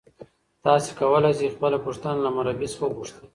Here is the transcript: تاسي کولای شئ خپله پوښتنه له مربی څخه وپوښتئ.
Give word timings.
تاسي 0.63 0.91
کولای 0.99 1.33
شئ 1.37 1.47
خپله 1.55 1.77
پوښتنه 1.85 2.15
له 2.23 2.29
مربی 2.37 2.67
څخه 2.73 2.83
وپوښتئ. 2.87 3.25